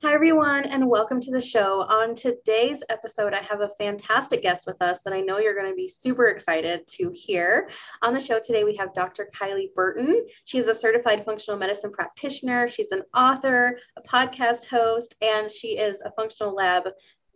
[0.00, 1.80] Hi, everyone, and welcome to the show.
[1.80, 5.68] On today's episode, I have a fantastic guest with us that I know you're going
[5.68, 7.68] to be super excited to hear.
[8.02, 9.28] On the show today, we have Dr.
[9.34, 10.24] Kylie Burton.
[10.44, 16.00] She's a certified functional medicine practitioner, she's an author, a podcast host, and she is
[16.02, 16.84] a functional lab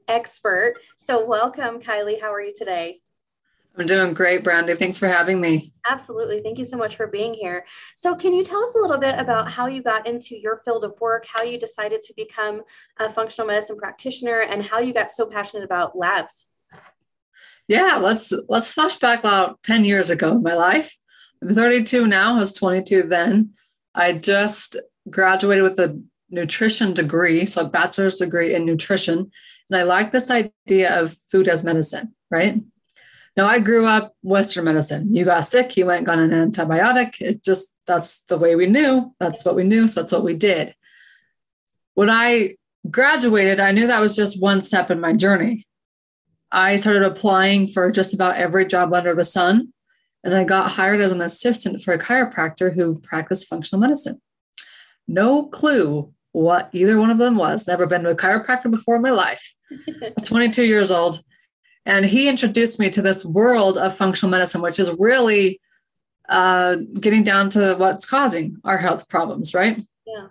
[0.06, 0.74] expert.
[0.98, 2.20] So, welcome, Kylie.
[2.20, 3.00] How are you today?
[3.78, 4.74] I'm doing great, Brandy.
[4.74, 5.72] Thanks for having me.
[5.88, 6.42] Absolutely.
[6.42, 7.64] Thank you so much for being here.
[7.96, 10.84] So, can you tell us a little bit about how you got into your field
[10.84, 12.62] of work, how you decided to become
[12.98, 16.46] a functional medicine practitioner, and how you got so passionate about labs?
[17.66, 20.94] Yeah, let's let's flash back about 10 years ago in my life.
[21.40, 23.54] I'm 32 now, I was 22 then.
[23.94, 24.76] I just
[25.08, 29.30] graduated with a nutrition degree, so a bachelor's degree in nutrition.
[29.70, 32.60] And I like this idea of food as medicine, right?
[33.36, 35.14] Now, I grew up Western medicine.
[35.14, 37.20] You got sick, you went got an antibiotic.
[37.20, 39.14] It just, that's the way we knew.
[39.18, 39.88] That's what we knew.
[39.88, 40.74] So that's what we did.
[41.94, 42.56] When I
[42.90, 45.66] graduated, I knew that was just one step in my journey.
[46.50, 49.72] I started applying for just about every job under the sun.
[50.24, 54.20] And I got hired as an assistant for a chiropractor who practiced functional medicine.
[55.08, 57.66] No clue what either one of them was.
[57.66, 59.52] Never been to a chiropractor before in my life.
[59.70, 61.22] I was 22 years old
[61.84, 65.60] and he introduced me to this world of functional medicine, which is really
[66.28, 69.84] uh, getting down to what's causing our health problems, right?
[70.06, 70.28] Yeah.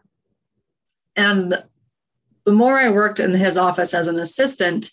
[1.15, 1.63] And
[2.45, 4.91] the more I worked in his office as an assistant,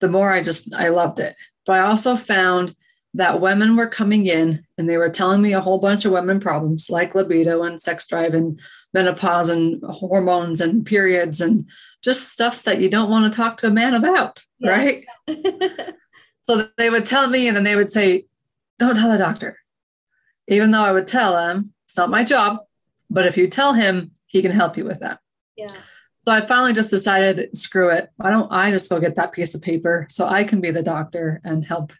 [0.00, 1.36] the more I just I loved it.
[1.66, 2.74] But I also found
[3.14, 6.40] that women were coming in and they were telling me a whole bunch of women
[6.40, 8.60] problems like libido and sex drive and
[8.92, 11.68] menopause and hormones and periods and
[12.02, 14.70] just stuff that you don't want to talk to a man about, yeah.
[14.70, 15.04] right?
[16.48, 18.26] so they would tell me, and then they would say,
[18.78, 19.58] Don't tell the doctor.
[20.46, 22.58] Even though I would tell them, it's not my job,
[23.10, 25.20] but if you tell him, he can help you with that.
[25.56, 25.72] Yeah.
[26.20, 28.10] So I finally just decided, screw it.
[28.16, 30.82] Why don't I just go get that piece of paper so I can be the
[30.82, 31.92] doctor and help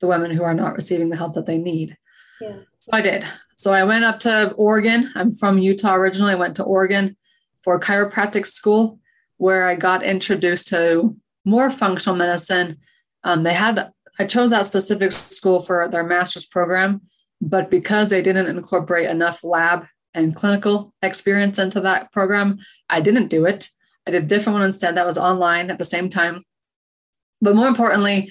[0.00, 1.96] the women who are not receiving the help that they need?
[2.40, 2.58] Yeah.
[2.78, 3.24] So I did.
[3.56, 5.10] So I went up to Oregon.
[5.14, 6.32] I'm from Utah originally.
[6.32, 7.16] I went to Oregon
[7.62, 8.98] for chiropractic school
[9.36, 12.78] where I got introduced to more functional medicine.
[13.24, 17.00] Um, they had, I chose that specific school for their master's program,
[17.40, 23.28] but because they didn't incorporate enough lab and clinical experience into that program, I didn't
[23.28, 23.68] do it.
[24.06, 26.44] I did a different one instead that was online at the same time.
[27.40, 28.30] But more importantly,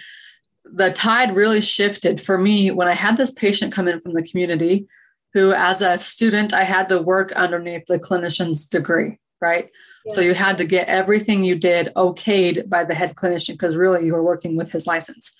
[0.65, 4.23] the tide really shifted for me when I had this patient come in from the
[4.23, 4.87] community
[5.33, 9.69] who, as a student, I had to work underneath the clinician's degree, right?
[10.09, 14.05] So you had to get everything you did okayed by the head clinician because really
[14.05, 15.35] you were working with his license.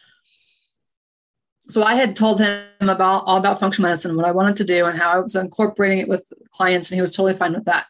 [1.70, 4.86] So I had told him about all about functional medicine, what I wanted to do,
[4.86, 7.86] and how I was incorporating it with clients, and he was totally fine with that.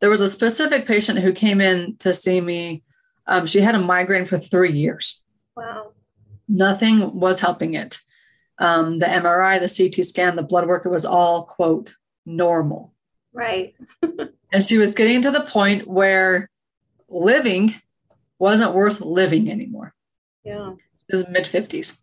[0.00, 2.82] There was a specific patient who came in to see me.
[3.26, 5.22] Um, she had a migraine for three years.
[5.56, 5.92] Wow.
[6.48, 8.00] Nothing was helping it.
[8.58, 11.94] Um, the MRI, the CT scan, the blood work, it was all quote
[12.26, 12.92] normal.
[13.32, 13.74] Right.
[14.50, 16.48] And she was getting to the point where
[17.08, 17.74] living
[18.38, 19.94] wasn't worth living anymore.
[20.44, 20.72] Yeah.
[21.08, 22.00] It was mid 50s.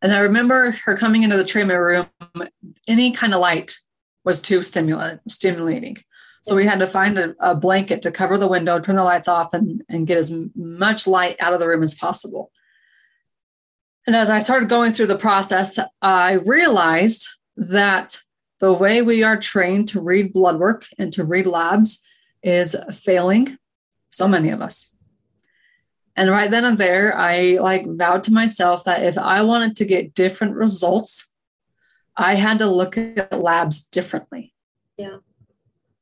[0.00, 2.06] And I remember her coming into the treatment room,
[2.86, 3.76] any kind of light
[4.24, 5.96] was too stimulant, stimulating.
[6.42, 9.26] So we had to find a, a, blanket to cover the window, turn the lights
[9.26, 12.52] off, and, and get as much light out of the room as possible.
[14.08, 18.18] And as I started going through the process, I realized that
[18.58, 22.00] the way we are trained to read blood work and to read labs
[22.42, 23.58] is failing
[24.08, 24.88] so many of us.
[26.16, 29.84] And right then and there i like vowed to myself that if i wanted to
[29.84, 31.34] get different results
[32.16, 34.54] i had to look at labs differently.
[34.96, 35.18] Yeah.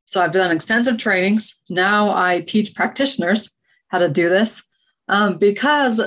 [0.05, 1.61] So i've done extensive trainings.
[1.69, 3.59] Now i teach practitioners
[3.89, 4.62] how to do this
[5.09, 6.00] um, because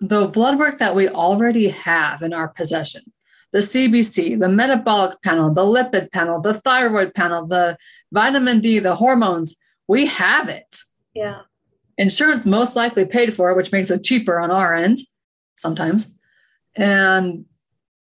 [0.00, 3.02] the blood work that we already have in our possession
[3.52, 7.76] the CBC, the metabolic panel, the lipid panel, the thyroid panel, the
[8.12, 9.56] vitamin D, the hormones.
[9.88, 10.82] We have it.
[11.14, 11.40] Yeah.
[11.98, 14.98] Insurance most likely paid for, it, which makes it cheaper on our end
[15.56, 16.14] sometimes.
[16.76, 17.46] And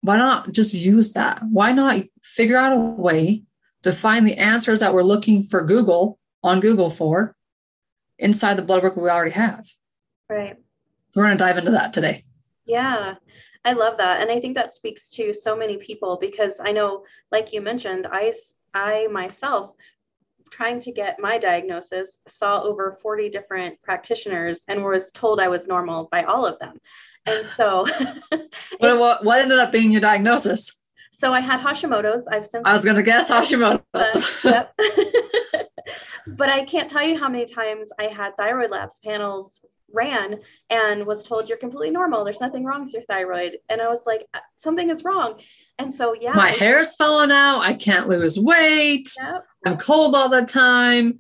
[0.02, 1.44] why not just use that?
[1.52, 3.44] Why not figure out a way
[3.84, 7.36] to find the answers that we're looking for Google on Google for
[8.18, 9.68] inside the blood work we already have?
[10.28, 10.58] Right.
[11.16, 12.24] We're going to dive into that today.
[12.66, 13.16] Yeah.
[13.64, 14.22] I love that.
[14.22, 18.08] And I think that speaks to so many people because I know, like you mentioned,
[18.12, 18.34] I,
[18.74, 19.72] I myself,
[20.52, 25.68] trying to get my diagnosis, saw over 40 different practitioners and was told I was
[25.68, 26.78] normal by all of them.
[27.26, 27.88] And so,
[28.78, 30.80] what, what, what ended up being your diagnosis?
[31.12, 32.28] So I had Hashimoto's.
[32.28, 32.64] I've since.
[32.66, 33.82] I was going to guess Hashimoto's.
[33.94, 34.74] Uh, yep.
[36.28, 39.62] but I can't tell you how many times I had thyroid labs panels
[39.96, 40.40] ran
[40.70, 42.24] and was told you're completely normal.
[42.24, 43.58] There's nothing wrong with your thyroid.
[43.70, 45.40] And I was like, uh, something is wrong.
[45.80, 46.34] And so, yeah.
[46.34, 47.62] My hair's falling out.
[47.62, 49.10] I can't lose weight.
[49.22, 49.46] Yep.
[49.66, 51.20] I'm cold all the time.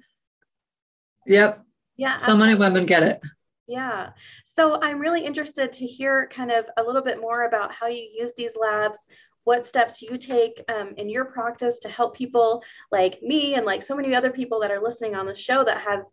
[1.25, 1.63] Yep.
[1.97, 2.17] Yeah.
[2.17, 2.47] So absolutely.
[2.47, 3.21] many women get it.
[3.67, 4.09] Yeah.
[4.43, 8.07] So I'm really interested to hear kind of a little bit more about how you
[8.15, 8.99] use these labs,
[9.43, 13.83] what steps you take um, in your practice to help people like me and like
[13.83, 16.03] so many other people that are listening on the show that have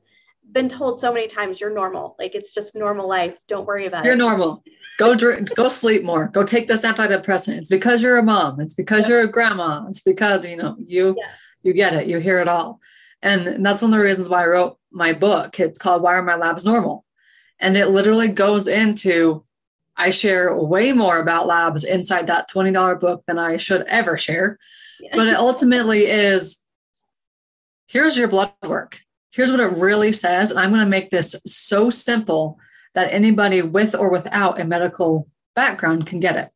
[0.50, 2.16] been told so many times you're normal.
[2.18, 3.36] Like it's just normal life.
[3.48, 4.18] Don't worry about you're it.
[4.18, 4.62] you're normal.
[4.98, 6.28] Go drink go sleep more.
[6.28, 7.58] Go take this antidepressant.
[7.58, 8.60] It's because you're a mom.
[8.60, 9.86] It's because you're a grandma.
[9.88, 11.30] It's because you know you yeah.
[11.62, 12.06] you get it.
[12.06, 12.80] You hear it all.
[13.22, 15.58] And that's one of the reasons why i wrote my book.
[15.60, 17.04] It's called why are my labs normal?
[17.58, 19.44] And it literally goes into
[19.96, 24.58] i share way more about labs inside that $20 book than i should ever share.
[25.00, 25.16] Yeah.
[25.16, 26.58] but it ultimately is
[27.86, 29.00] here's your blood work
[29.32, 30.50] here's what it really says.
[30.50, 32.58] And I'm going to make this so simple
[32.94, 36.50] that anybody with or without a medical background can get it.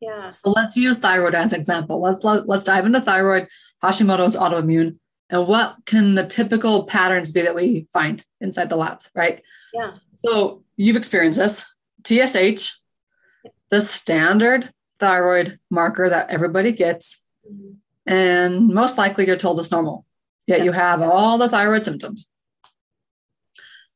[0.00, 0.32] Yeah.
[0.32, 2.00] So let's use thyroid as an example.
[2.00, 3.46] Let's let's dive into thyroid,
[3.84, 4.98] Hashimoto's autoimmune,
[5.30, 9.42] and what can the typical patterns be that we find inside the labs, right?
[9.72, 9.92] Yeah.
[10.16, 11.66] So you've experienced this.
[12.04, 12.72] TSH,
[13.70, 17.74] the standard thyroid marker that everybody gets, mm-hmm.
[18.12, 20.04] and most likely you're told it's normal
[20.46, 20.64] yet yeah.
[20.64, 22.28] you have all the thyroid symptoms.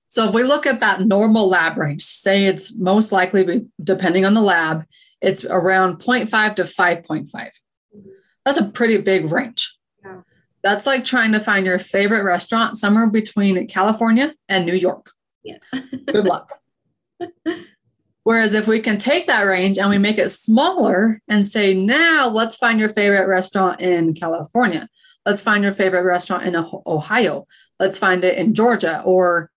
[0.09, 4.35] So if we look at that normal lab range, say it's most likely, depending on
[4.35, 4.87] the lab,
[5.21, 7.51] it's around 0.5 to 5.5.
[8.45, 9.77] That's a pretty big range.
[10.05, 10.21] Yeah.
[10.63, 15.11] That's like trying to find your favorite restaurant somewhere between California and New York.
[15.43, 15.59] Yeah.
[16.07, 16.51] Good luck.
[18.23, 22.29] Whereas if we can take that range and we make it smaller and say, now
[22.29, 24.89] let's find your favorite restaurant in California.
[25.27, 27.49] Let's find your favorite restaurant in Ohio.
[27.81, 29.51] Let's find it in Georgia or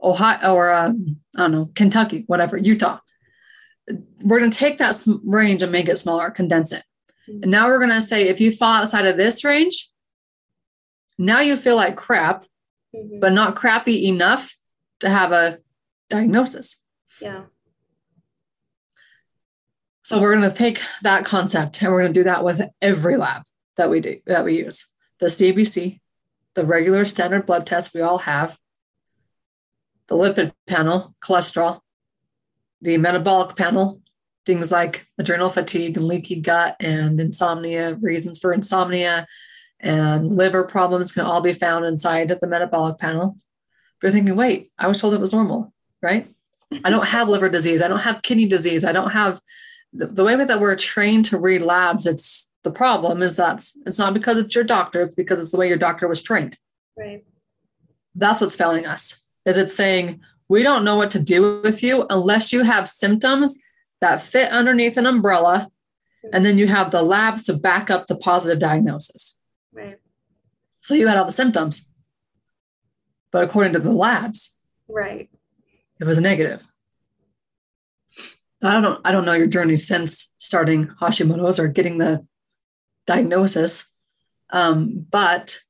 [0.00, 0.92] Ohio or uh,
[1.36, 3.00] I don't know, Kentucky, whatever, Utah.
[4.22, 6.84] We're going to take that range and make it smaller, condense it.
[7.28, 7.42] Mm-hmm.
[7.42, 9.90] And now we're going to say if you fall outside of this range,
[11.18, 12.44] now you feel like crap,
[12.94, 13.18] mm-hmm.
[13.18, 14.54] but not crappy enough
[15.00, 15.58] to have a
[16.08, 16.76] diagnosis.
[17.20, 17.46] Yeah.
[20.04, 23.16] So we're going to take that concept and we're going to do that with every
[23.16, 23.42] lab
[23.76, 24.86] that we do that we use
[25.20, 26.00] the CBC,
[26.54, 28.58] the regular standard blood test we all have,
[30.08, 31.80] the lipid panel, cholesterol,
[32.80, 34.00] the metabolic panel,
[34.44, 39.26] things like adrenal fatigue and leaky gut and insomnia, reasons for insomnia,
[39.80, 43.36] and liver problems can all be found inside of the metabolic panel.
[44.00, 45.72] But you're thinking, wait, I was told it was normal,
[46.02, 46.28] right?
[46.84, 47.80] I don't have liver disease.
[47.80, 48.84] I don't have kidney disease.
[48.84, 49.40] I don't have
[49.92, 52.06] the, the way that we're trained to read labs.
[52.06, 55.56] It's the problem is that it's not because it's your doctor, it's because it's the
[55.56, 56.58] way your doctor was trained.
[56.98, 57.24] Right.
[58.16, 59.22] That's what's failing us.
[59.44, 63.56] Is it saying we don't know what to do with you unless you have symptoms
[64.00, 65.70] that fit underneath an umbrella
[66.32, 69.38] and then you have the labs to back up the positive diagnosis.
[69.72, 70.00] Right.
[70.80, 71.88] So you had all the symptoms.
[73.30, 74.56] But according to the labs,
[74.88, 75.30] right.
[76.00, 76.66] It was negative.
[78.60, 82.26] I don't I don't know your journey since starting Hashimoto's or getting the
[83.06, 83.92] diagnosis.
[84.50, 85.60] Um, but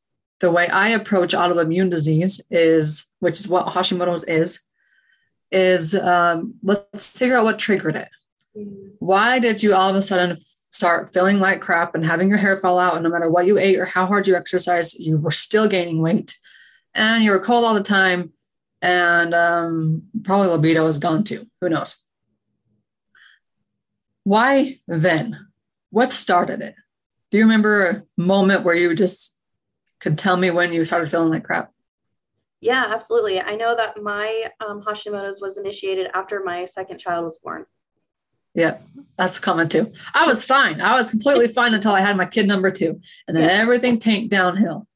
[0.41, 4.61] the way I approach autoimmune disease is, which is what Hashimoto's is,
[5.51, 8.09] is um, let's figure out what triggered it.
[8.99, 10.39] Why did you all of a sudden
[10.71, 12.95] start feeling like crap and having your hair fall out?
[12.95, 16.03] And no matter what you ate or how hard you exercised, you were still gaining
[16.03, 16.37] weight
[16.95, 18.33] and you were cold all the time.
[18.83, 21.47] And um, probably libido is gone too.
[21.61, 21.97] Who knows?
[24.25, 25.49] Why then?
[25.91, 26.75] What started it?
[27.37, 29.37] Do you remember a moment where you just
[30.01, 31.71] could tell me when you started feeling like crap?
[32.63, 33.43] Yeah, absolutely.
[33.43, 37.67] I know that my um, Hashimoto's was initiated after my second child was born.
[38.55, 38.79] Yeah,
[39.19, 39.93] that's common too.
[40.15, 40.81] I was fine.
[40.81, 43.57] I was completely fine until I had my kid number two, and then yeah.
[43.57, 44.87] everything tanked downhill.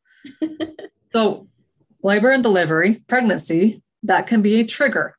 [1.13, 1.47] so,
[2.03, 5.15] labor and delivery, pregnancy, that can be a trigger.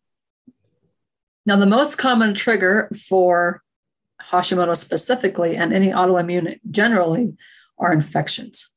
[1.46, 3.62] Now, the most common trigger for
[4.30, 7.34] Hashimoto specifically, and any autoimmune generally,
[7.78, 8.70] are infections.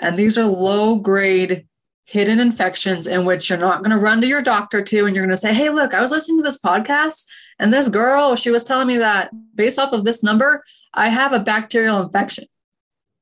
[0.00, 1.66] And these are low grade
[2.04, 5.24] hidden infections in which you're not going to run to your doctor to and you're
[5.24, 7.24] going to say, Hey, look, I was listening to this podcast
[7.58, 10.62] and this girl, she was telling me that based off of this number,
[10.92, 12.44] I have a bacterial infection.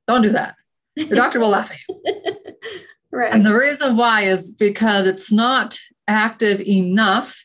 [0.09, 0.57] Don't do that.
[0.97, 2.37] Your doctor will laugh at you.
[3.15, 3.33] Right.
[3.33, 5.79] And the reason why is because it's not
[6.09, 7.45] active enough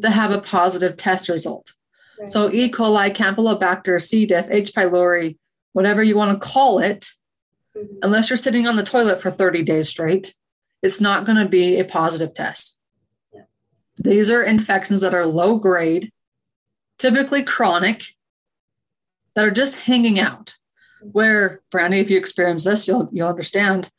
[0.00, 1.71] to have a positive test result.
[2.26, 2.70] So E.
[2.70, 4.26] coli, Campylobacter, C.
[4.26, 4.72] diff, H.
[4.72, 5.38] pylori,
[5.72, 7.10] whatever you want to call it,
[7.76, 7.96] mm-hmm.
[8.02, 10.34] unless you're sitting on the toilet for 30 days straight,
[10.82, 12.78] it's not going to be a positive test.
[13.32, 13.42] Yeah.
[13.96, 16.12] These are infections that are low grade,
[16.98, 18.04] typically chronic,
[19.34, 20.56] that are just hanging out.
[21.00, 23.90] Where, Brandy, if you experience this, you'll you'll understand.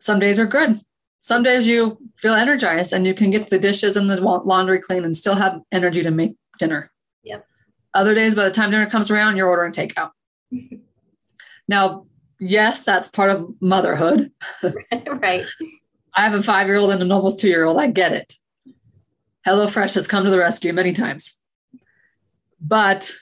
[0.00, 0.80] Some days are good.
[1.20, 5.04] Some days you feel energized and you can get the dishes and the laundry clean
[5.04, 6.90] and still have energy to make dinner.
[7.22, 7.46] Yep.
[7.94, 10.10] Other days, by the time dinner comes around, you're ordering takeout.
[11.68, 12.06] now,
[12.38, 14.32] yes, that's part of motherhood.
[15.06, 15.44] right.
[16.14, 17.78] I have a five year old and an almost two year old.
[17.78, 18.34] I get it.
[19.46, 21.38] HelloFresh has come to the rescue many times.
[22.60, 23.12] But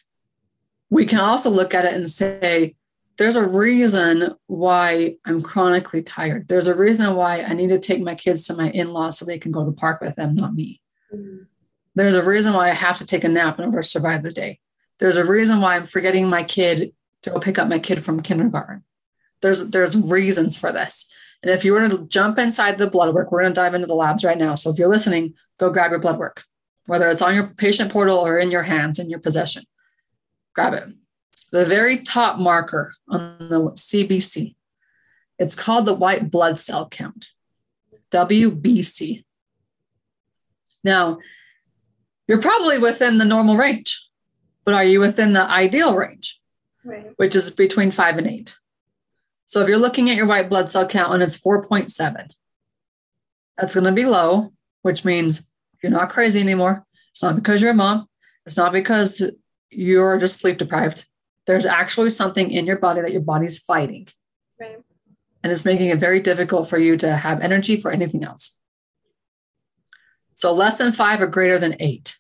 [0.91, 2.77] we can also look at it and say,
[3.17, 6.49] there's a reason why I'm chronically tired.
[6.49, 9.25] There's a reason why I need to take my kids to my in laws so
[9.25, 10.81] they can go to the park with them, not me.
[11.15, 11.45] Mm-hmm.
[11.95, 14.33] There's a reason why I have to take a nap in order to survive the
[14.33, 14.61] day.
[14.99, 16.93] There's a reason why I'm forgetting my kid
[17.23, 18.85] to go pick up my kid from kindergarten.
[19.43, 21.09] There's there's reasons for this.
[21.43, 23.87] And if you were to jump inside the blood work, we're going to dive into
[23.87, 24.55] the labs right now.
[24.55, 26.45] So if you're listening, go grab your blood work,
[26.87, 29.65] whether it's on your patient portal or in your hands, in your possession.
[30.55, 30.85] Grab it.
[31.51, 34.55] The very top marker on the CBC,
[35.39, 37.29] it's called the white blood cell count,
[38.11, 39.25] WBC.
[40.85, 41.19] Now,
[42.31, 44.09] you're probably within the normal range,
[44.65, 46.41] but are you within the ideal range,
[46.85, 47.11] right.
[47.17, 48.57] which is between five and eight?
[49.47, 52.31] So if you're looking at your white blood cell count and it's 4.7,
[53.59, 55.51] that's going to be low, which means
[55.83, 56.87] you're not crazy anymore.
[57.11, 58.07] It's not because you're a mom.
[58.47, 59.29] It's not because
[59.69, 61.07] you're just sleep deprived.
[61.47, 64.07] There's actually something in your body that your body's fighting.
[64.61, 64.79] Right.
[65.43, 68.57] And it's making it very difficult for you to have energy for anything else.
[70.37, 72.20] So less than five or greater than eight.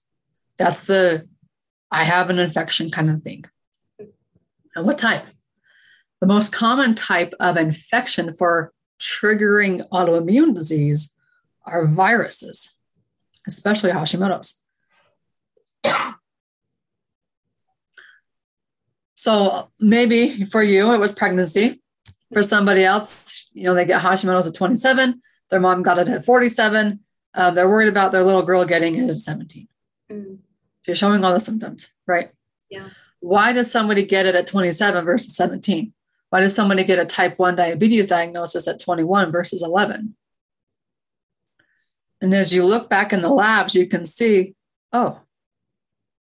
[0.60, 1.26] That's the
[1.90, 3.46] I have an infection kind of thing.
[4.76, 5.24] And what type?
[6.20, 11.16] The most common type of infection for triggering autoimmune disease
[11.64, 12.76] are viruses,
[13.48, 14.62] especially Hashimoto's.
[19.14, 21.80] so maybe for you, it was pregnancy.
[22.34, 26.26] For somebody else, you know, they get Hashimoto's at 27, their mom got it at
[26.26, 27.00] 47.
[27.32, 29.66] Uh, they're worried about their little girl getting it at 17.
[30.12, 30.38] Mm.
[30.82, 32.30] She's showing all the symptoms, right?
[32.70, 32.88] Yeah.
[33.20, 35.92] Why does somebody get it at 27 versus 17?
[36.30, 40.16] Why does somebody get a type 1 diabetes diagnosis at 21 versus 11?
[42.20, 44.54] And as you look back in the labs, you can see,
[44.92, 45.20] oh,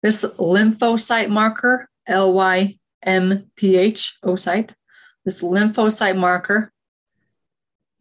[0.03, 4.75] this lymphocyte marker, LYMPH oocyte,
[5.25, 6.73] this lymphocyte marker,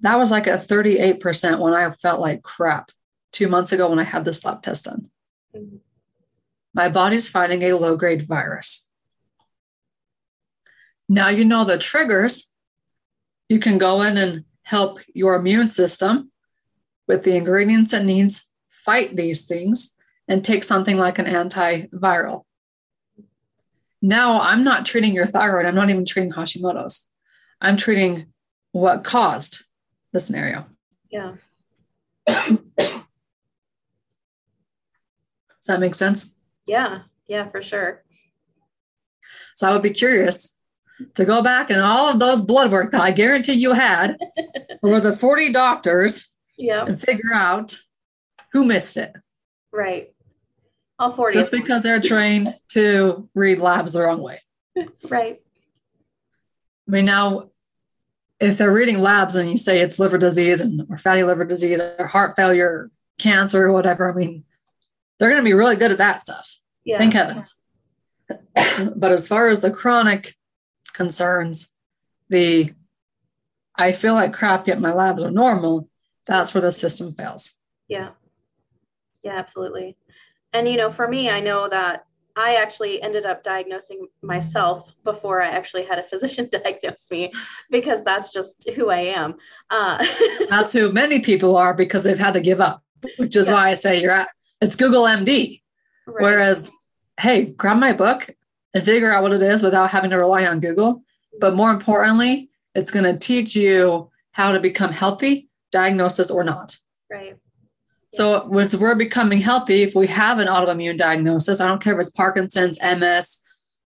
[0.01, 2.91] that was like a 38% when I felt like crap
[3.32, 5.10] two months ago when I had this lab test done.
[5.56, 5.77] Mm-hmm.
[6.79, 8.88] My body's fighting a low grade virus.
[11.09, 12.53] Now you know the triggers.
[13.50, 16.31] You can go in and help your immune system
[17.05, 22.43] with the ingredients it needs, fight these things, and take something like an antiviral.
[24.01, 25.65] Now I'm not treating your thyroid.
[25.65, 27.09] I'm not even treating Hashimoto's.
[27.59, 28.27] I'm treating
[28.71, 29.65] what caused
[30.13, 30.65] the scenario.
[31.12, 31.33] Yeah.
[32.25, 33.03] Does
[35.67, 36.36] that make sense?
[36.69, 36.99] Yeah.
[37.27, 38.03] Yeah, for sure.
[39.55, 40.57] So I would be curious
[41.15, 44.17] to go back and all of those blood work that I guarantee you had
[44.81, 46.85] for the 40 doctors yeah.
[46.85, 47.75] and figure out
[48.51, 49.13] who missed it.
[49.71, 50.13] Right.
[50.99, 51.39] All 40.
[51.39, 54.41] Just because they're trained to read labs the wrong way.
[55.09, 55.39] right.
[56.88, 57.49] I mean, now,
[58.39, 61.79] if they're reading labs and you say it's liver disease and or fatty liver disease
[61.79, 64.45] or heart failure, or cancer, or whatever, I mean,
[65.19, 66.59] they're going to be really good at that stuff.
[66.83, 66.98] Yeah.
[66.98, 67.59] Thank heavens.
[68.95, 70.36] but as far as the chronic
[70.93, 71.69] concerns,
[72.29, 72.74] the
[73.75, 75.89] I feel like crap, yet my labs are normal,
[76.25, 77.53] that's where the system fails.
[77.88, 78.09] Yeah.
[79.24, 79.95] Yeah, absolutely.
[80.53, 82.05] And, you know, for me, I know that
[82.36, 87.31] I actually ended up diagnosing myself before I actually had a physician diagnose me
[87.69, 89.36] because that's just who I am.
[89.69, 90.05] Uh,
[90.50, 92.83] that's who many people are because they've had to give up,
[93.17, 93.53] which is yeah.
[93.53, 94.29] why I say you're at
[94.62, 95.62] it's Google MD.
[96.10, 96.24] Right.
[96.24, 96.72] Whereas,
[97.20, 98.30] hey, grab my book
[98.74, 101.04] and figure out what it is without having to rely on Google.
[101.39, 106.78] But more importantly, it's going to teach you how to become healthy, diagnosis or not.
[107.10, 107.38] Right.
[108.13, 112.00] So once we're becoming healthy, if we have an autoimmune diagnosis, I don't care if
[112.00, 113.42] it's Parkinson's, MS,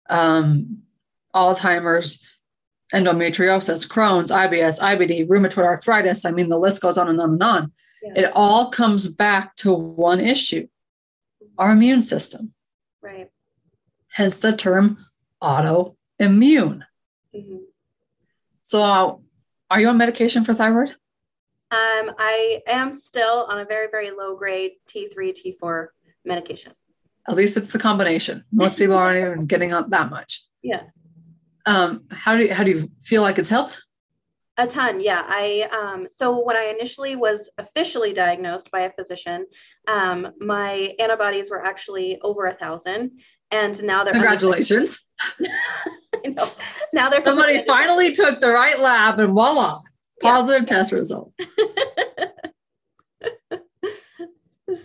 [0.09, 0.83] um,
[1.35, 2.23] Alzheimer's,
[2.95, 6.25] endometriosis, Crohn's, IBS, IBD, rheumatoid arthritis.
[6.25, 7.73] I mean, the list goes on and on and on.
[8.02, 8.25] Yeah.
[8.25, 10.69] It all comes back to one issue
[11.59, 12.54] our immune system.
[13.00, 13.30] Right
[14.12, 15.06] hence the term
[15.42, 16.82] autoimmune.
[17.35, 17.56] Mm-hmm.
[18.62, 19.16] So, uh,
[19.71, 20.90] are you on medication for thyroid?
[21.71, 25.88] Um, I am still on a very, very low grade T3, T4
[26.25, 26.73] medication.
[27.28, 28.44] At least it's the combination.
[28.52, 30.42] Most people aren't even getting up that much.
[30.64, 30.82] Yeah.
[31.66, 33.82] Um, how do you, how do you feel like it's helped?
[34.59, 35.25] A ton, yeah.
[35.26, 39.47] I um, so when I initially was officially diagnosed by a physician,
[39.88, 45.00] um, my antibodies were actually over a thousand, and now they're congratulations.
[46.92, 49.78] Now they're somebody finally took the right lab, and voila,
[50.21, 50.76] positive yeah.
[50.76, 51.32] test result.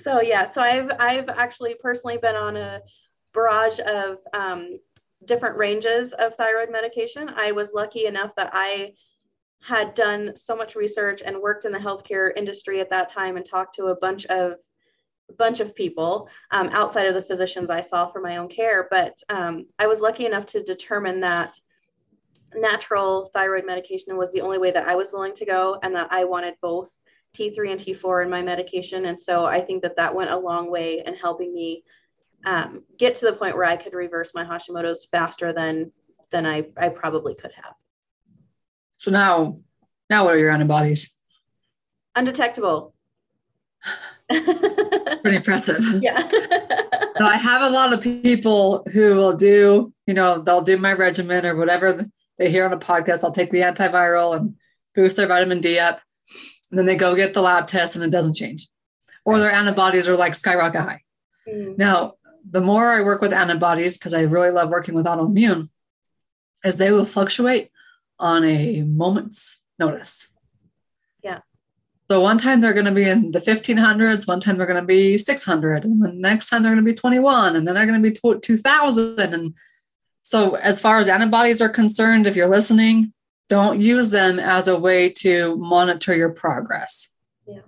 [0.03, 2.81] so yeah, so I've I've actually personally been on a
[3.33, 4.79] barrage of um,
[5.25, 7.29] different ranges of thyroid medication.
[7.35, 8.93] I was lucky enough that I
[9.61, 13.45] had done so much research and worked in the healthcare industry at that time and
[13.45, 14.55] talked to a bunch of
[15.37, 18.87] bunch of people um, outside of the physicians I saw for my own care.
[18.89, 21.51] But um, I was lucky enough to determine that
[22.55, 26.07] natural thyroid medication was the only way that I was willing to go and that
[26.11, 26.89] I wanted both
[27.35, 29.05] T3 and T4 in my medication.
[29.05, 31.83] And so I think that that went a long way in helping me
[32.45, 35.91] um, get to the point where I could reverse my Hashimoto's faster than
[36.29, 37.73] than I, I probably could have.
[38.97, 39.59] So now,
[40.09, 41.15] now what are your antibodies?
[42.15, 42.93] Undetectable.
[44.29, 45.83] pretty impressive.
[46.01, 46.27] Yeah.
[47.17, 50.93] so I have a lot of people who will do, you know, they'll do my
[50.93, 52.05] regimen or whatever
[52.37, 53.23] they hear on a podcast.
[53.23, 54.55] I'll take the antiviral and
[54.95, 56.01] boost their vitamin D up.
[56.69, 58.67] And then they go get the lab test and it doesn't change.
[59.23, 61.01] Or their antibodies are like skyrocket high.
[61.47, 61.77] Mm.
[61.77, 62.13] Now,
[62.49, 65.69] the more I work with antibodies, because I really love working with autoimmune,
[66.63, 67.71] is they will fluctuate
[68.19, 70.33] on a moment's notice.
[71.23, 71.39] Yeah.
[72.09, 74.85] So one time they're going to be in the 1500s, one time they're going to
[74.85, 78.01] be 600, and the next time they're going to be 21, and then they're going
[78.01, 79.19] to be 2000.
[79.19, 79.53] And
[80.23, 83.13] so, as far as antibodies are concerned, if you're listening,
[83.49, 87.09] don't use them as a way to monitor your progress.
[87.45, 87.61] Yeah.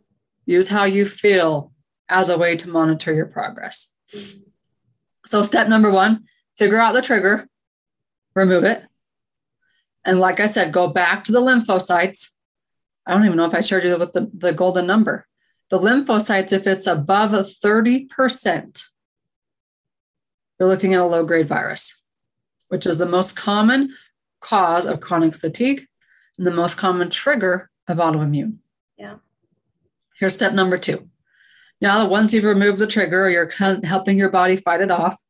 [0.46, 1.72] Use how you feel
[2.10, 3.94] as a way to monitor your progress.
[4.14, 4.42] Mm-hmm.
[5.26, 6.26] So, step number one
[6.58, 7.48] figure out the trigger,
[8.36, 8.84] remove it.
[10.10, 12.32] And like I said, go back to the lymphocytes.
[13.06, 15.28] I don't even know if I showed you with the, the golden number.
[15.70, 18.86] The lymphocytes, if it's above 30%,
[20.60, 22.02] you're looking at a low grade virus,
[22.70, 23.94] which is the most common
[24.42, 25.86] cause of chronic fatigue
[26.40, 28.56] and the most common trigger of autoimmune.
[28.98, 29.18] Yeah.
[30.18, 31.08] Here's step number two.
[31.82, 35.22] Now that once you've removed the trigger, you're helping your body fight it off,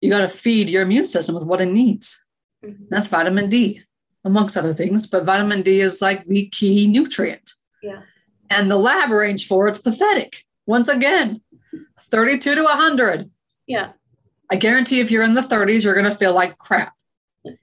[0.00, 2.24] you got to feed your immune system with what it needs.
[2.64, 2.84] Mm-hmm.
[2.90, 3.82] That's vitamin D,
[4.24, 5.08] amongst other things.
[5.08, 7.52] But vitamin D is like the key nutrient.
[7.82, 8.02] Yeah.
[8.48, 10.44] And the lab range for it's pathetic.
[10.66, 11.40] Once again,
[12.10, 13.30] 32 to 100.
[13.66, 13.92] Yeah.
[14.50, 16.94] I guarantee if you're in the 30s, you're going to feel like crap.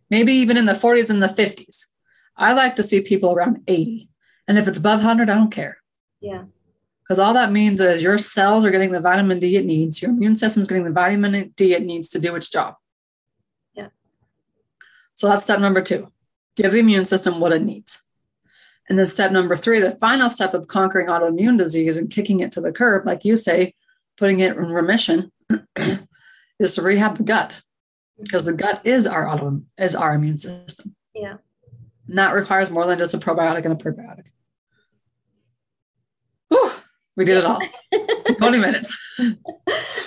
[0.10, 1.86] Maybe even in the 40s and the 50s.
[2.38, 4.10] I like to see people around 80.
[4.48, 5.78] And if it's above 100, I don't care.
[6.22, 6.44] Yeah.
[7.04, 10.12] Because all that means is your cells are getting the vitamin D it needs, your
[10.12, 12.76] immune system is getting the vitamin D it needs to do its job.
[15.18, 16.12] So that's step number two
[16.56, 18.02] give the immune system what it needs.
[18.90, 22.52] And then step number three, the final step of conquering autoimmune disease and kicking it
[22.54, 23.76] to the curb, like you say,
[24.18, 25.32] putting it in remission,
[26.60, 27.62] is to rehab the gut
[28.20, 30.96] because the gut is our auto is our immune system.
[31.14, 31.38] Yeah.
[32.08, 34.28] And that requires more than just a probiotic and a prebiotic.
[37.18, 37.60] We did it all.
[38.38, 38.96] 20 minutes.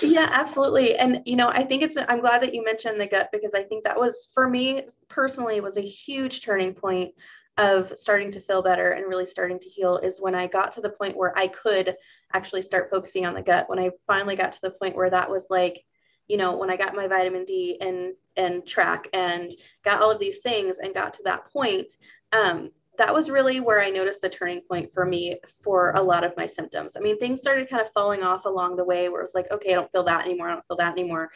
[0.03, 0.97] yeah, absolutely.
[0.97, 3.65] And you know, I think it's I'm glad that you mentioned the gut because I
[3.65, 7.13] think that was for me personally was a huge turning point
[7.59, 10.81] of starting to feel better and really starting to heal is when I got to
[10.81, 11.97] the point where I could
[12.33, 13.69] actually start focusing on the gut.
[13.69, 15.85] When I finally got to the point where that was like,
[16.29, 19.51] you know, when I got my vitamin D and and track and
[19.85, 21.93] got all of these things and got to that point,
[22.31, 26.25] um, that was really where I noticed the turning point for me for a lot
[26.25, 26.97] of my symptoms.
[26.97, 29.51] I mean, things started kind of falling off along the way where it was like,
[29.51, 30.49] okay, I don't feel that anymore.
[30.49, 31.31] I don't feel that anymore.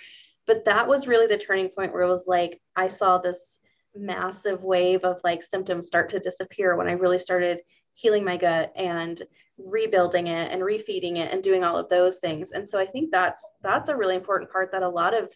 [0.47, 3.59] But that was really the turning point where it was like, I saw this
[3.95, 7.61] massive wave of like symptoms start to disappear when I really started
[7.95, 9.23] healing my gut and
[9.57, 12.51] rebuilding it and refeeding it and doing all of those things.
[12.51, 15.33] And so I think that's that's a really important part that a lot of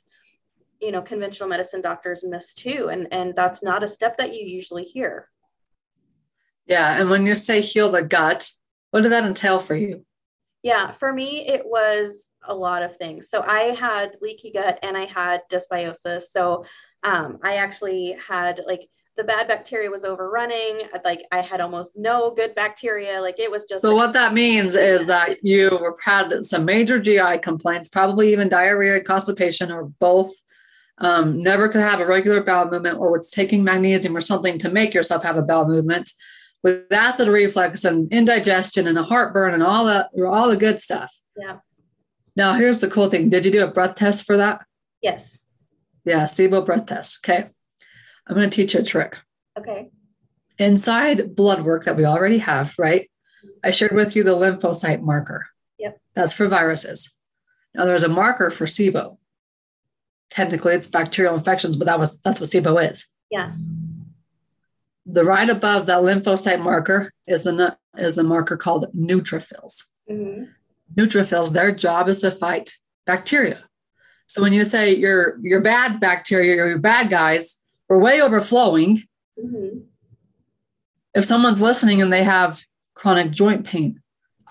[0.81, 4.47] you know conventional medicine doctors miss too and and that's not a step that you
[4.47, 5.29] usually hear
[6.69, 7.01] yeah.
[7.01, 8.51] And when you say heal the gut,
[8.91, 10.05] what did that entail for you?
[10.63, 10.93] Yeah.
[10.93, 13.29] For me, it was a lot of things.
[13.31, 16.25] So I had leaky gut and I had dysbiosis.
[16.31, 16.65] So
[17.03, 20.83] um, I actually had like the bad bacteria was overrunning.
[21.05, 23.21] Like I had almost no good bacteria.
[23.21, 23.83] Like it was just.
[23.83, 28.33] So like, what that means is that you were had some major GI complaints, probably
[28.33, 30.33] even diarrhea, constipation, or both.
[31.01, 34.69] Um, never could have a regular bowel movement, or was taking magnesium or something to
[34.69, 36.11] make yourself have a bowel movement
[36.63, 41.13] with acid reflux and indigestion and a heartburn and all the all the good stuff.
[41.37, 41.59] Yeah.
[42.37, 43.31] Now here's the cool thing.
[43.31, 44.65] Did you do a breath test for that?
[45.03, 45.39] Yes.
[46.05, 47.21] Yeah, SIBO breath test.
[47.25, 47.51] Okay.
[48.27, 49.17] I'm going to teach you a trick.
[49.59, 49.91] Okay.
[50.59, 53.11] Inside blood work that we already have, right?
[53.65, 55.47] I shared with you the lymphocyte marker.
[55.79, 56.01] Yep.
[56.15, 57.17] That's for viruses.
[57.75, 59.19] Now there's a marker for SIBO.
[60.31, 63.07] Technically, it's bacterial infections, but that was that's what SIBO is.
[63.31, 63.53] Yeah.
[65.11, 69.85] The right above that lymphocyte marker is the is the marker called neutrophils.
[70.09, 70.45] Mm-hmm.
[70.95, 72.75] Neutrophils, their job is to fight
[73.07, 73.65] bacteria.
[74.27, 77.57] So when you say you're you're bad bacteria, you're bad guys,
[77.89, 78.99] we're way overflowing.
[79.43, 79.79] Mm-hmm.
[81.15, 82.63] If someone's listening and they have
[82.95, 84.03] chronic joint pain,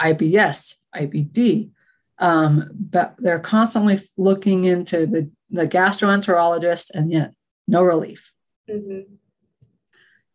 [0.01, 1.69] IBS, IBD,
[2.17, 7.33] um, but they're constantly looking into the, the gastroenterologist and yet
[7.67, 8.31] no relief.
[8.69, 9.13] Mm-hmm.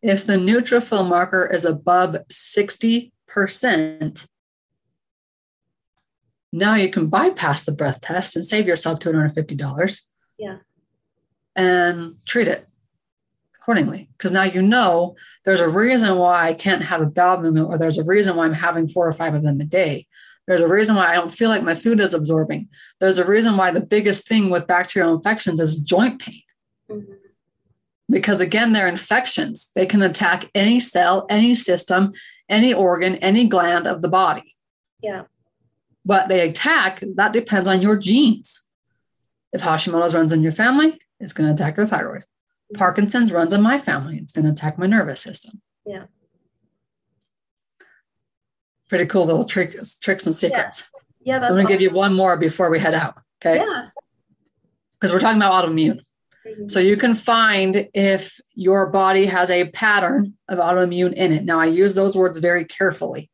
[0.02, 4.26] If the neutrophil marker is above 60%,
[6.52, 10.10] now you can bypass the breath test and save yourself $250.
[10.38, 10.58] Yeah.
[11.54, 12.66] And treat it
[13.62, 14.08] accordingly.
[14.18, 17.78] Because now you know there's a reason why I can't have a bowel movement, or
[17.78, 20.06] there's a reason why I'm having four or five of them a day.
[20.46, 22.68] There's a reason why I don't feel like my food is absorbing.
[22.98, 26.42] There's a reason why the biggest thing with bacterial infections is joint pain.
[26.90, 27.12] Mm-hmm.
[28.12, 29.70] Because again, they're infections.
[29.74, 32.12] They can attack any cell, any system,
[32.48, 34.54] any organ, any gland of the body.
[35.00, 35.22] Yeah.
[36.04, 38.68] But they attack, that depends on your genes.
[39.52, 42.22] If Hashimoto's runs in your family, it's going to attack your thyroid.
[42.22, 42.78] Mm-hmm.
[42.78, 45.62] Parkinson's runs in my family, it's going to attack my nervous system.
[45.86, 46.04] Yeah.
[48.90, 50.86] Pretty cool little tricks, tricks and secrets.
[51.20, 51.78] Yeah, that's I'm going to awesome.
[51.78, 53.14] give you one more before we head out.
[53.40, 53.56] Okay.
[53.56, 53.88] Yeah.
[55.00, 56.00] Because we're talking about autoimmune.
[56.66, 61.44] So you can find if your body has a pattern of autoimmune in it.
[61.44, 63.30] Now, I use those words very carefully.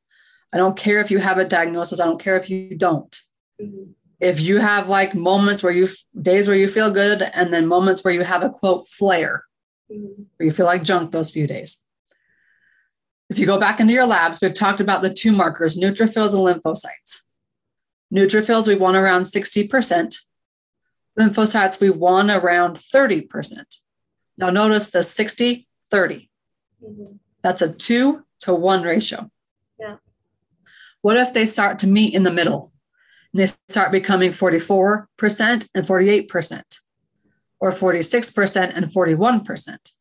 [0.52, 3.18] I don't care if you have a diagnosis, I don't care if you don't.
[3.60, 3.94] Mhm.
[4.20, 5.88] If you have like moments where you,
[6.20, 9.44] days where you feel good, and then moments where you have a quote flare,
[9.90, 10.26] Mhm.
[10.36, 11.84] where you feel like junk those few days.
[13.30, 16.62] If you go back into your labs, we've talked about the two markers, neutrophils and
[16.62, 17.22] lymphocytes.
[18.12, 20.16] Neutrophils, we want around 60%.
[21.18, 23.64] Lymphocytes, we want around 30%.
[24.36, 26.30] Now, notice the 60 30.
[26.82, 27.18] Mhm.
[27.42, 29.30] That's a two to one ratio.
[29.78, 29.96] Yeah.
[31.02, 32.72] What if they start to meet in the middle?
[33.32, 36.80] And they start becoming 44% and 48%,
[37.58, 39.92] or 46% and 41%.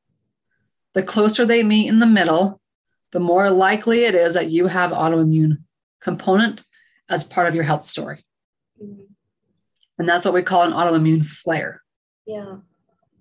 [0.94, 2.62] The closer they meet in the middle,
[3.12, 5.64] the more likely it is that you have autoimmune
[6.00, 6.64] component
[7.10, 8.26] as part of your health story.
[9.98, 11.82] And that's what we call an autoimmune flare.
[12.26, 12.58] Yeah.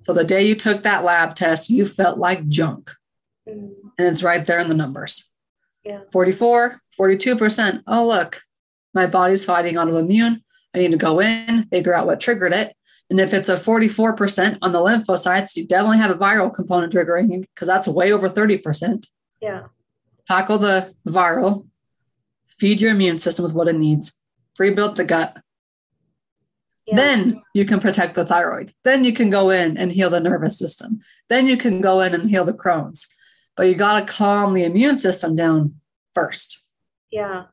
[0.03, 2.93] So the day you took that lab test, you felt like junk.
[3.49, 3.73] Mhm.
[3.99, 5.33] And it's right there in the numbers.
[5.85, 6.01] Yeah.
[6.13, 7.83] 44, 42%.
[7.87, 8.41] Oh, look,
[8.93, 10.43] my body's fighting autoimmune.
[10.75, 12.77] I need to go in, figure out what triggered it.
[13.09, 17.41] And if it's a 44% on the lymphocytes, you definitely have a viral component triggering
[17.55, 19.07] because that's way over 30%.
[19.41, 19.67] Yeah.
[20.29, 21.69] Tackle the viral,
[22.49, 24.13] feed your immune system with what it needs,
[24.59, 25.41] rebuild the gut.
[26.87, 26.97] Yeah.
[26.97, 28.73] Then you can protect the thyroid.
[28.85, 31.01] Then you can go in and heal the nervous system.
[31.29, 33.09] Then you can go in and heal the Crohn's.
[33.57, 35.81] But you got to calm the immune system down
[36.15, 36.63] first.
[37.11, 37.45] Yeah,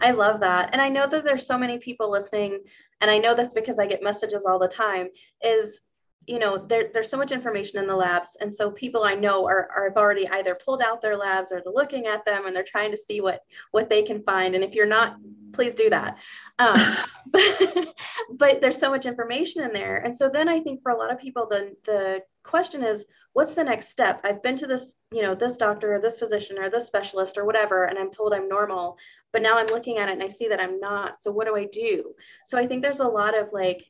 [0.00, 0.70] I love that.
[0.72, 2.60] And I know that there's so many people listening,
[3.00, 5.08] and I know this because I get messages all the time,
[5.42, 5.80] is
[6.26, 8.36] you know, there, there's so much information in the labs.
[8.40, 11.60] And so people I know are, are have already either pulled out their labs or
[11.62, 14.54] they're looking at them and they're trying to see what what they can find.
[14.54, 15.16] And if you're not,
[15.52, 16.18] please do that.
[16.58, 16.78] Um,
[17.26, 17.94] but,
[18.36, 19.96] but there's so much information in there.
[19.98, 23.54] And so then I think for a lot of people, the the question is, what's
[23.54, 24.20] the next step?
[24.24, 27.44] I've been to this, you know, this doctor or this physician or this specialist or
[27.44, 28.98] whatever, and I'm told I'm normal,
[29.32, 31.22] but now I'm looking at it and I see that I'm not.
[31.22, 32.14] So what do I do?
[32.46, 33.84] So I think there's a lot of like,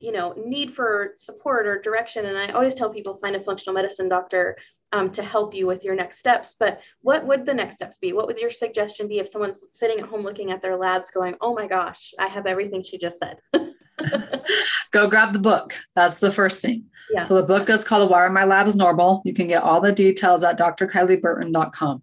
[0.00, 2.26] you know, need for support or direction.
[2.26, 4.56] And I always tell people find a functional medicine doctor
[4.92, 6.56] um, to help you with your next steps.
[6.58, 8.12] But what would the next steps be?
[8.12, 11.36] What would your suggestion be if someone's sitting at home looking at their labs going,
[11.40, 13.38] oh my gosh, I have everything she just said?
[14.90, 15.74] Go grab the book.
[15.94, 16.86] That's the first thing.
[17.12, 17.22] Yeah.
[17.22, 19.22] So the book is called Why Are My Labs Normal?
[19.24, 22.02] You can get all the details at drkylieburton.com.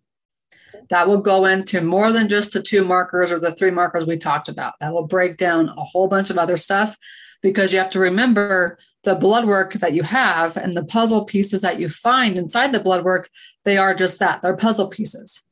[0.90, 4.18] That will go into more than just the two markers or the three markers we
[4.18, 4.76] talked about.
[4.80, 6.98] That will break down a whole bunch of other stuff
[7.42, 11.62] because you have to remember the blood work that you have and the puzzle pieces
[11.62, 13.30] that you find inside the blood work,
[13.64, 14.42] they are just that.
[14.42, 15.48] They're puzzle pieces.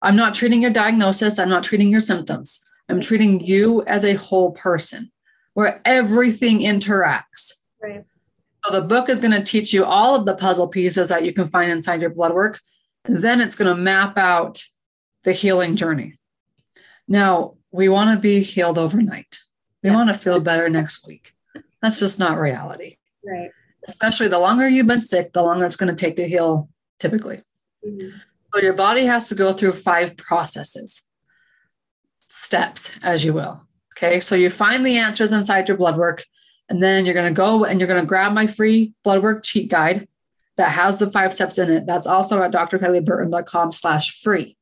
[0.00, 2.62] I'm not treating your diagnosis, I'm not treating your symptoms.
[2.88, 5.10] I'm treating you as a whole person
[5.54, 7.54] where everything interacts.
[7.80, 8.04] Right.
[8.64, 11.32] So the book is going to teach you all of the puzzle pieces that you
[11.32, 12.60] can find inside your blood work
[13.04, 14.62] then it's going to map out
[15.24, 16.18] the healing journey.
[17.08, 19.40] Now, we want to be healed overnight.
[19.82, 19.96] We yeah.
[19.96, 21.34] want to feel better next week.
[21.80, 22.96] That's just not reality.
[23.24, 23.50] Right.
[23.86, 26.68] Especially the longer you've been sick, the longer it's going to take to heal,
[26.98, 27.42] typically.
[27.84, 28.16] Mm-hmm.
[28.54, 31.08] So, your body has to go through five processes,
[32.20, 33.66] steps, as you will.
[33.96, 34.20] Okay.
[34.20, 36.24] So, you find the answers inside your blood work,
[36.68, 39.42] and then you're going to go and you're going to grab my free blood work
[39.42, 40.06] cheat guide
[40.56, 41.86] that has the five steps in it.
[41.86, 44.56] That's also at drkylieburton.com slash free.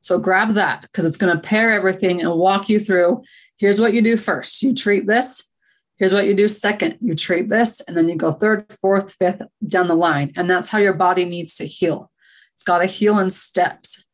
[0.00, 3.22] So grab that because it's going to pair everything and walk you through.
[3.64, 4.62] Here's what you do first.
[4.62, 5.50] You treat this.
[5.96, 6.98] Here's what you do second.
[7.00, 10.34] You treat this, and then you go third, fourth, fifth down the line.
[10.36, 12.10] And that's how your body needs to heal.
[12.54, 14.04] It's got to heal in steps,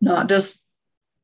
[0.00, 0.64] not just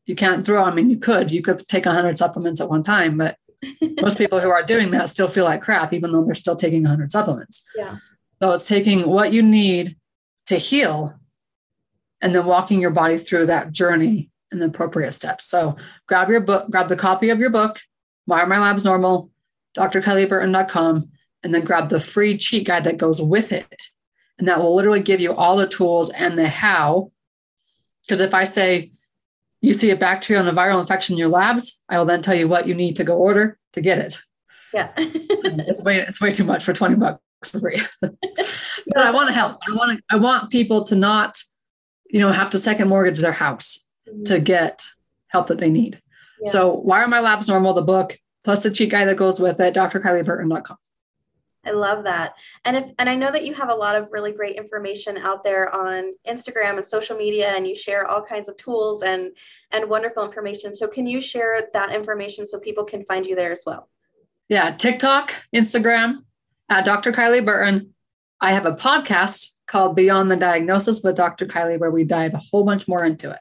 [0.05, 0.63] you can't throw.
[0.63, 3.39] I mean, you could, you could take 100 supplements at one time, but
[3.99, 6.83] most people who are doing that still feel like crap, even though they're still taking
[6.83, 7.65] 100 supplements.
[7.75, 7.97] Yeah.
[8.43, 9.97] So it's taking what you need
[10.49, 11.19] to heal
[12.21, 15.45] and then walking your body through that journey in the appropriate steps.
[15.45, 17.81] So grab your book, grab the copy of your book,
[18.25, 19.31] Why Are My Labs Normal,
[19.77, 21.11] drkylieburton.com,
[21.43, 23.83] and then grab the free cheat guide that goes with it.
[24.39, 27.13] And that will literally give you all the tools and the how.
[28.03, 28.93] Because if I say
[29.61, 32.35] you see a bacterial and a viral infection in your labs, I will then tell
[32.35, 34.19] you what you need to go order to get it.
[34.73, 34.91] Yeah.
[34.97, 37.81] it's way it's way too much for 20 bucks for free.
[38.01, 38.17] but
[38.97, 39.59] I want to help.
[39.69, 41.43] I want to I want people to not
[42.15, 43.84] you know, have to second mortgage their house.
[44.27, 44.87] To get
[45.29, 46.01] help that they need.
[46.41, 46.53] Yeah.
[46.53, 47.75] So why are my labs normal?
[47.75, 50.77] The book plus the cheat guide that goes with it, drkylieburton.com.
[51.67, 52.35] I love that.
[52.65, 55.43] And if and I know that you have a lot of really great information out
[55.43, 59.33] there on Instagram and social media and you share all kinds of tools and
[59.71, 60.77] and wonderful information.
[60.77, 63.89] So can you share that information so people can find you there as well?
[64.49, 66.25] Yeah, TikTok, Instagram
[66.69, 67.13] at Dr.
[67.13, 67.95] Kylie Burton.
[68.41, 71.47] I have a podcast called Beyond the Diagnosis with Dr.
[71.47, 73.41] Kylie, where we dive a whole bunch more into it.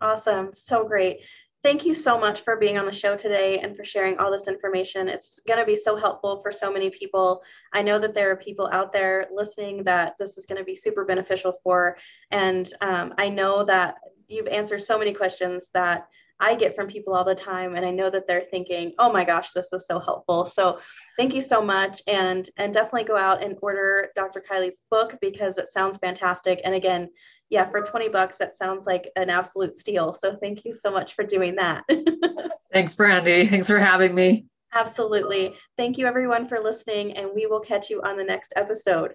[0.00, 0.50] Awesome.
[0.54, 1.20] So great.
[1.64, 4.46] Thank you so much for being on the show today and for sharing all this
[4.46, 5.08] information.
[5.08, 7.42] It's going to be so helpful for so many people.
[7.72, 10.76] I know that there are people out there listening that this is going to be
[10.76, 11.96] super beneficial for.
[12.30, 13.96] And um, I know that
[14.28, 16.06] you've answered so many questions that
[16.40, 19.24] I get from people all the time and I know that they're thinking, "Oh my
[19.24, 20.78] gosh, this is so helpful." So,
[21.16, 24.40] thank you so much and and definitely go out and order Dr.
[24.40, 27.10] Kylie's book because it sounds fantastic and again,
[27.50, 30.14] yeah, for 20 bucks that sounds like an absolute steal.
[30.14, 31.84] So, thank you so much for doing that.
[32.72, 33.46] Thanks, Brandy.
[33.46, 34.46] Thanks for having me.
[34.74, 35.54] Absolutely.
[35.76, 39.14] Thank you everyone for listening and we will catch you on the next episode.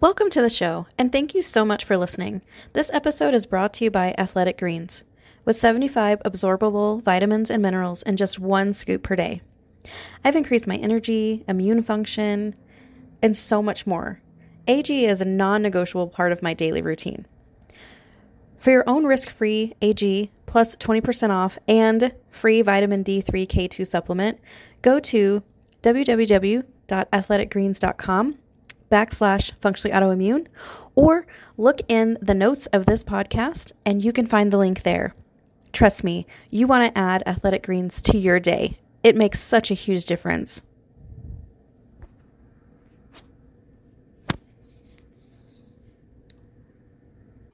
[0.00, 2.42] Welcome to the show, and thank you so much for listening.
[2.72, 5.04] This episode is brought to you by Athletic Greens
[5.44, 9.42] with 75 absorbable vitamins and minerals in just one scoop per day.
[10.24, 12.56] I've increased my energy, immune function,
[13.22, 14.20] and so much more.
[14.66, 17.26] AG is a non negotiable part of my daily routine.
[18.58, 24.38] For your own risk free AG plus 20% off and free vitamin D3 K2 supplement,
[24.82, 25.42] go to
[25.82, 28.38] www.athleticgreens.com
[28.90, 30.46] backslash functionally autoimmune
[30.94, 35.14] or look in the notes of this podcast and you can find the link there.
[35.72, 38.78] Trust me, you want to add athletic greens to your day.
[39.02, 40.62] It makes such a huge difference.